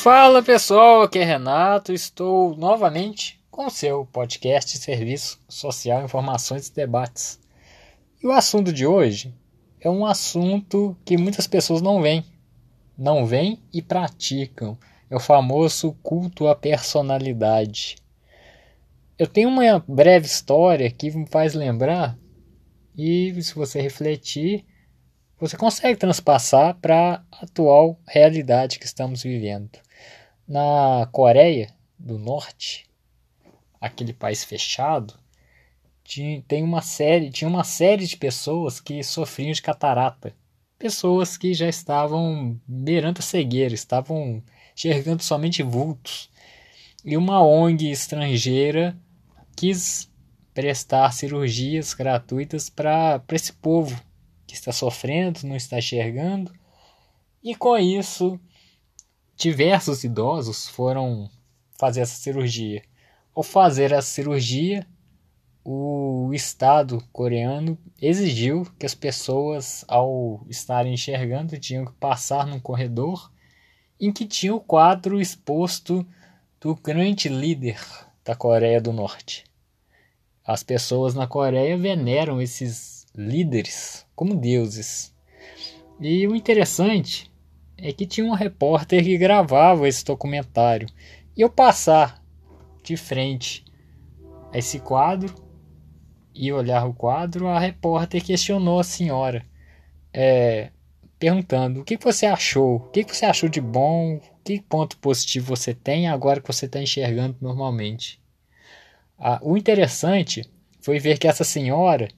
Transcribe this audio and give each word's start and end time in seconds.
Fala 0.00 0.40
pessoal, 0.44 1.02
aqui 1.02 1.18
é 1.18 1.24
Renato, 1.24 1.92
estou 1.92 2.56
novamente 2.56 3.42
com 3.50 3.66
o 3.66 3.70
seu 3.70 4.06
podcast 4.06 4.78
Serviço 4.78 5.40
Social, 5.48 6.04
Informações 6.04 6.68
e 6.68 6.74
Debates. 6.74 7.40
E 8.22 8.26
o 8.26 8.30
assunto 8.30 8.72
de 8.72 8.86
hoje 8.86 9.34
é 9.80 9.90
um 9.90 10.06
assunto 10.06 10.96
que 11.04 11.18
muitas 11.18 11.48
pessoas 11.48 11.82
não 11.82 12.00
veem, 12.00 12.24
não 12.96 13.26
veem 13.26 13.60
e 13.74 13.82
praticam. 13.82 14.78
É 15.10 15.16
o 15.16 15.20
famoso 15.20 15.92
culto 16.00 16.46
à 16.46 16.54
personalidade. 16.54 17.96
Eu 19.18 19.26
tenho 19.26 19.48
uma 19.48 19.84
breve 19.86 20.26
história 20.26 20.88
que 20.92 21.10
me 21.10 21.26
faz 21.26 21.54
lembrar, 21.54 22.16
e 22.96 23.34
se 23.42 23.52
você 23.52 23.80
refletir, 23.80 24.64
você 25.40 25.56
consegue 25.56 25.98
transpassar 25.98 26.74
para 26.76 27.22
a 27.30 27.44
atual 27.44 27.98
realidade 28.06 28.78
que 28.78 28.86
estamos 28.86 29.22
vivendo. 29.22 29.78
Na 30.46 31.08
Coreia 31.12 31.72
do 31.98 32.18
Norte, 32.18 32.86
aquele 33.80 34.12
país 34.12 34.42
fechado, 34.42 35.14
tinha, 36.02 36.42
tem 36.48 36.62
uma 36.62 36.82
série, 36.82 37.30
tinha 37.30 37.48
uma 37.48 37.62
série 37.62 38.06
de 38.06 38.16
pessoas 38.16 38.80
que 38.80 39.02
sofriam 39.02 39.52
de 39.52 39.62
catarata. 39.62 40.34
Pessoas 40.78 41.36
que 41.36 41.54
já 41.54 41.68
estavam 41.68 42.58
beirando 42.66 43.20
a 43.20 43.22
cegueira, 43.22 43.74
estavam 43.74 44.42
enxergando 44.74 45.22
somente 45.22 45.62
vultos. 45.62 46.30
E 47.04 47.16
uma 47.16 47.42
ONG 47.42 47.90
estrangeira 47.90 48.96
quis 49.54 50.10
prestar 50.52 51.12
cirurgias 51.12 51.94
gratuitas 51.94 52.68
para 52.68 53.22
esse 53.32 53.52
povo 53.52 54.00
que 54.48 54.54
está 54.54 54.72
sofrendo, 54.72 55.40
não 55.44 55.54
está 55.54 55.78
enxergando. 55.78 56.50
E 57.44 57.54
com 57.54 57.76
isso, 57.76 58.40
diversos 59.36 60.02
idosos 60.02 60.66
foram 60.66 61.30
fazer 61.78 62.00
essa 62.00 62.16
cirurgia. 62.16 62.82
Ao 63.34 63.42
fazer 63.42 63.92
a 63.92 64.00
cirurgia, 64.00 64.86
o 65.62 66.30
Estado 66.32 67.04
coreano 67.12 67.78
exigiu 68.00 68.66
que 68.78 68.86
as 68.86 68.94
pessoas, 68.94 69.84
ao 69.86 70.44
estarem 70.48 70.94
enxergando, 70.94 71.58
tinham 71.58 71.84
que 71.84 71.92
passar 71.92 72.46
num 72.46 72.58
corredor 72.58 73.30
em 74.00 74.10
que 74.10 74.24
tinha 74.24 74.54
o 74.54 74.60
quadro 74.60 75.20
exposto 75.20 76.06
do 76.58 76.74
grande 76.74 77.28
líder 77.28 77.78
da 78.24 78.34
Coreia 78.34 78.80
do 78.80 78.94
Norte. 78.94 79.44
As 80.42 80.62
pessoas 80.62 81.14
na 81.14 81.26
Coreia 81.26 81.76
veneram 81.76 82.40
esses 82.40 82.97
líderes 83.18 84.06
como 84.14 84.36
deuses. 84.36 85.12
E 86.00 86.26
o 86.28 86.36
interessante 86.36 87.30
é 87.76 87.92
que 87.92 88.06
tinha 88.06 88.26
um 88.26 88.34
repórter 88.34 89.02
que 89.02 89.18
gravava 89.18 89.88
esse 89.88 90.04
documentário. 90.04 90.88
E 91.36 91.40
eu 91.40 91.50
passar 91.50 92.22
de 92.82 92.96
frente 92.96 93.64
a 94.52 94.58
esse 94.58 94.78
quadro 94.78 95.34
e 96.32 96.52
olhar 96.52 96.86
o 96.86 96.94
quadro, 96.94 97.48
a 97.48 97.58
repórter 97.58 98.24
questionou 98.24 98.78
a 98.78 98.84
senhora, 98.84 99.44
é, 100.12 100.70
perguntando 101.18 101.80
o 101.80 101.84
que 101.84 101.96
você 101.96 102.26
achou, 102.26 102.76
o 102.76 102.90
que 102.90 103.02
você 103.02 103.26
achou 103.26 103.48
de 103.48 103.60
bom, 103.60 104.20
que 104.44 104.60
ponto 104.60 104.96
positivo 104.98 105.56
você 105.56 105.74
tem 105.74 106.06
agora 106.06 106.40
que 106.40 106.46
você 106.46 106.66
está 106.66 106.80
enxergando 106.80 107.36
normalmente. 107.40 108.20
Ah, 109.18 109.40
o 109.42 109.56
interessante 109.56 110.48
foi 110.80 111.00
ver 111.00 111.18
que 111.18 111.26
essa 111.26 111.42
senhora 111.42 112.08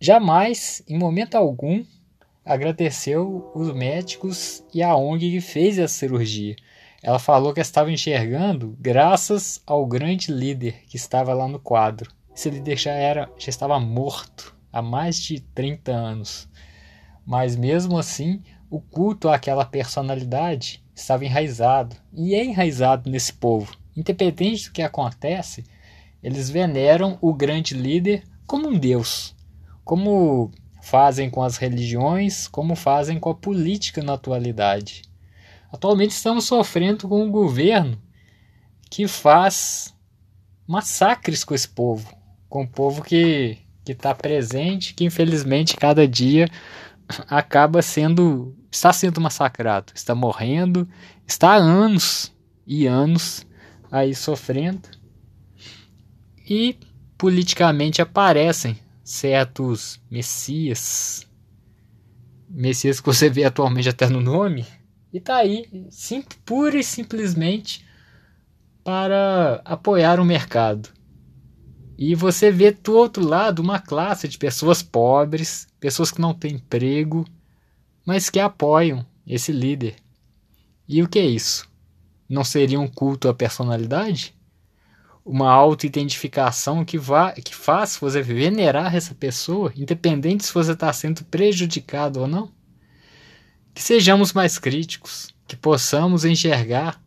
jamais, 0.00 0.82
em 0.88 0.98
momento 0.98 1.34
algum, 1.34 1.84
agradeceu 2.44 3.50
os 3.54 3.72
médicos 3.74 4.64
e 4.72 4.82
a 4.82 4.96
ONG 4.96 5.30
que 5.30 5.40
fez 5.40 5.78
essa 5.78 5.94
cirurgia. 5.94 6.56
Ela 7.02 7.18
falou 7.18 7.52
que 7.52 7.60
estava 7.60 7.92
enxergando 7.92 8.76
graças 8.80 9.62
ao 9.66 9.86
grande 9.86 10.32
líder 10.32 10.82
que 10.88 10.96
estava 10.96 11.32
lá 11.32 11.46
no 11.46 11.60
quadro. 11.60 12.10
Esse 12.34 12.50
líder 12.50 12.76
já 12.76 12.92
era, 12.92 13.30
já 13.38 13.50
estava 13.50 13.78
morto 13.78 14.56
há 14.72 14.82
mais 14.82 15.20
de 15.20 15.40
30 15.40 15.92
anos. 15.92 16.48
Mas 17.24 17.54
mesmo 17.54 17.98
assim, 17.98 18.42
o 18.70 18.80
culto 18.80 19.28
àquela 19.28 19.64
personalidade 19.64 20.82
estava 20.94 21.24
enraizado 21.24 21.96
e 22.12 22.34
é 22.34 22.44
enraizado 22.44 23.10
nesse 23.10 23.32
povo. 23.32 23.76
Independente 23.96 24.68
do 24.68 24.72
que 24.72 24.82
acontece, 24.82 25.64
eles 26.22 26.50
veneram 26.50 27.18
o 27.20 27.32
grande 27.32 27.74
líder 27.74 28.24
como 28.46 28.68
um 28.68 28.78
deus, 28.78 29.36
como 29.88 30.50
fazem 30.82 31.30
com 31.30 31.42
as 31.42 31.56
religiões, 31.56 32.46
como 32.46 32.76
fazem 32.76 33.18
com 33.18 33.30
a 33.30 33.34
política 33.34 34.02
na 34.02 34.12
atualidade. 34.12 35.00
Atualmente 35.72 36.10
estamos 36.10 36.44
sofrendo 36.44 37.08
com 37.08 37.24
um 37.24 37.30
governo 37.30 37.98
que 38.90 39.08
faz 39.08 39.94
massacres 40.66 41.42
com 41.42 41.54
esse 41.54 41.66
povo, 41.66 42.14
com 42.50 42.64
o 42.64 42.68
povo 42.68 43.02
que 43.02 43.56
que 43.82 43.92
está 43.92 44.14
presente, 44.14 44.92
que 44.92 45.06
infelizmente 45.06 45.74
cada 45.74 46.06
dia 46.06 46.50
acaba 47.26 47.80
sendo 47.80 48.54
está 48.70 48.92
sendo 48.92 49.22
massacrado, 49.22 49.94
está 49.94 50.14
morrendo, 50.14 50.86
está 51.26 51.52
há 51.52 51.56
anos 51.56 52.30
e 52.66 52.86
anos 52.86 53.46
aí 53.90 54.14
sofrendo 54.14 54.86
e 56.46 56.76
politicamente 57.16 58.02
aparecem 58.02 58.78
certos 59.08 59.98
messias, 60.10 61.26
messias 62.46 63.00
que 63.00 63.06
você 63.06 63.30
vê 63.30 63.42
atualmente 63.42 63.88
até 63.88 64.06
no 64.06 64.20
nome, 64.20 64.66
e 65.10 65.18
tá 65.18 65.36
aí, 65.36 65.66
sim, 65.88 66.22
pura 66.44 66.78
e 66.78 66.84
simplesmente 66.84 67.86
para 68.84 69.62
apoiar 69.64 70.20
o 70.20 70.26
mercado. 70.26 70.90
E 71.96 72.14
você 72.14 72.50
vê 72.50 72.70
do 72.70 72.94
outro 72.94 73.26
lado 73.26 73.60
uma 73.60 73.80
classe 73.80 74.28
de 74.28 74.36
pessoas 74.36 74.82
pobres, 74.82 75.66
pessoas 75.80 76.10
que 76.10 76.20
não 76.20 76.34
têm 76.34 76.56
emprego, 76.56 77.24
mas 78.04 78.28
que 78.28 78.38
apoiam 78.38 79.06
esse 79.26 79.52
líder. 79.52 79.96
E 80.86 81.02
o 81.02 81.08
que 81.08 81.18
é 81.18 81.24
isso? 81.24 81.66
Não 82.28 82.44
seria 82.44 82.78
um 82.78 82.86
culto 82.86 83.26
à 83.26 83.32
personalidade? 83.32 84.36
Uma 85.28 85.50
auto-identificação 85.50 86.86
que, 86.86 86.96
vá, 86.96 87.32
que 87.32 87.54
faz 87.54 87.98
você 88.00 88.22
venerar 88.22 88.96
essa 88.96 89.14
pessoa, 89.14 89.70
independente 89.76 90.46
se 90.46 90.54
você 90.54 90.72
está 90.72 90.90
sendo 90.90 91.22
prejudicado 91.26 92.20
ou 92.20 92.26
não. 92.26 92.50
Que 93.74 93.82
sejamos 93.82 94.32
mais 94.32 94.58
críticos, 94.58 95.28
que 95.46 95.54
possamos 95.54 96.24
enxergar 96.24 96.98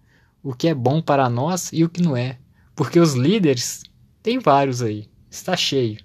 o 0.43 0.53
que 0.53 0.67
é 0.67 0.75
bom 0.75 1.01
para 1.01 1.27
nós 1.31 1.71
e 1.73 1.83
o 1.83 1.89
que 1.89 1.99
não 1.99 2.15
é. 2.15 2.37
Porque 2.75 2.99
os 2.99 3.15
líderes, 3.15 3.81
tem 4.21 4.37
vários 4.37 4.83
aí, 4.83 5.09
está 5.27 5.57
cheio. 5.57 5.97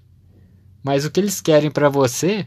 Mas 0.83 1.05
o 1.05 1.11
que 1.11 1.21
eles 1.21 1.43
querem 1.43 1.71
para 1.71 1.91
você 1.91 2.47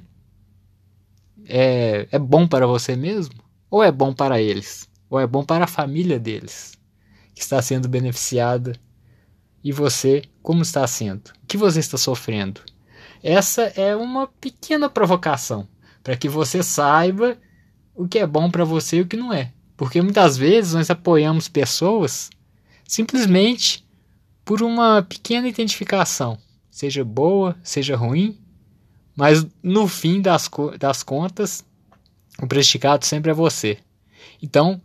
é, 1.45 2.07
é 2.11 2.17
bom 2.17 2.47
para 2.47 2.65
você 2.65 2.95
mesmo? 2.95 3.35
Ou 3.69 3.83
é 3.83 3.91
bom 3.91 4.15
para 4.15 4.41
eles? 4.41 4.89
Ou 5.11 5.19
é 5.19 5.27
bom 5.27 5.45
para 5.45 5.65
a 5.65 5.67
família 5.67 6.19
deles, 6.19 6.73
que 7.35 7.41
está 7.41 7.61
sendo 7.61 7.87
beneficiada 7.87 8.73
e 9.63 9.71
você, 9.71 10.23
como 10.41 10.61
está 10.61 10.85
sendo? 10.87 11.29
O 11.43 11.47
que 11.47 11.57
você 11.57 11.79
está 11.79 11.97
sofrendo? 11.97 12.61
Essa 13.21 13.63
é 13.75 13.95
uma 13.95 14.27
pequena 14.27 14.89
provocação 14.89 15.67
para 16.03 16.15
que 16.15 16.29
você 16.29 16.63
saiba 16.63 17.37
o 17.93 18.07
que 18.07 18.19
é 18.19 18.25
bom 18.25 18.49
para 18.49 18.63
você 18.63 18.97
e 18.97 19.01
o 19.01 19.07
que 19.07 19.17
não 19.17 19.33
é. 19.33 19.51
Porque 19.75 20.01
muitas 20.01 20.37
vezes 20.37 20.73
nós 20.73 20.89
apoiamos 20.89 21.47
pessoas 21.47 22.29
simplesmente 22.87 23.85
por 24.43 24.61
uma 24.63 25.03
pequena 25.03 25.47
identificação, 25.47 26.37
seja 26.71 27.03
boa, 27.03 27.55
seja 27.61 27.95
ruim, 27.95 28.39
mas 29.15 29.45
no 29.61 29.87
fim 29.87 30.21
das, 30.21 30.49
das 30.79 31.03
contas, 31.03 31.63
o 32.41 32.47
prejudicado 32.47 33.05
sempre 33.05 33.31
é 33.31 33.33
você. 33.33 33.77
Então, 34.41 34.81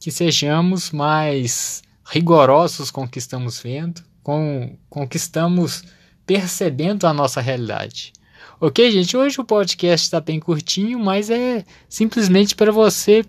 que 0.00 0.10
sejamos 0.10 0.90
mais 0.90 1.82
rigorosos 2.12 2.90
com 2.90 3.04
o 3.04 3.08
que 3.08 3.18
estamos 3.18 3.58
vendo, 3.58 4.02
com, 4.22 4.76
com 4.90 5.02
o 5.02 5.08
que 5.08 5.16
estamos 5.16 5.82
percebendo 6.26 7.06
a 7.06 7.12
nossa 7.14 7.40
realidade. 7.40 8.12
Ok, 8.60 8.90
gente? 8.90 9.16
Hoje 9.16 9.40
o 9.40 9.44
podcast 9.44 10.04
está 10.04 10.20
bem 10.20 10.38
curtinho, 10.38 10.98
mas 10.98 11.30
é 11.30 11.64
simplesmente 11.88 12.54
para 12.54 12.70
você 12.70 13.24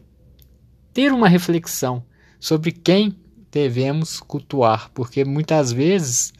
ter 0.94 1.14
uma 1.14 1.30
reflexão 1.30 2.04
sobre 2.38 2.74
quem 2.74 3.16
devemos 3.50 4.20
cultuar, 4.20 4.92
porque 4.94 5.24
muitas 5.24 5.72
vezes 5.72 6.34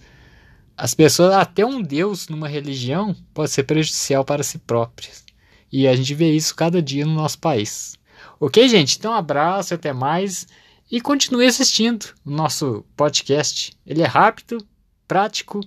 as 0.76 0.94
pessoas, 0.94 1.34
até 1.36 1.66
um 1.66 1.82
Deus 1.82 2.28
numa 2.28 2.50
religião, 2.50 3.16
pode 3.34 3.52
ser 3.52 3.64
prejudicial 3.64 4.26
para 4.26 4.44
si 4.44 4.58
próprias. 4.58 5.24
E 5.72 5.88
a 5.88 5.96
gente 5.96 6.14
vê 6.14 6.32
isso 6.34 6.54
cada 6.54 6.82
dia 6.82 7.06
no 7.06 7.14
nosso 7.14 7.40
país. 7.40 7.98
Ok, 8.38 8.68
gente? 8.68 8.98
Então, 8.98 9.14
um 9.14 9.16
abraço, 9.16 9.74
até 9.74 9.94
mais. 9.94 10.46
E 10.94 11.02
continue 11.02 11.48
assistindo 11.48 12.14
o 12.24 12.30
nosso 12.30 12.86
podcast. 12.96 13.76
Ele 13.84 14.04
é 14.04 14.06
rápido, 14.06 14.64
prático 15.08 15.60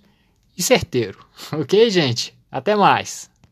e 0.56 0.62
certeiro. 0.62 1.18
Ok, 1.52 1.90
gente? 1.90 2.32
Até 2.48 2.76
mais! 2.76 3.28